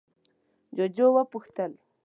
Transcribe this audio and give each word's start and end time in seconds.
جُوجُو 0.77 1.07
وپوښتل: 1.15 1.71